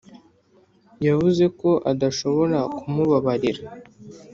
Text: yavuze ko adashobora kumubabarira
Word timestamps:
yavuze 1.07 1.43
ko 1.59 1.69
adashobora 1.91 2.59
kumubabarira 2.77 3.61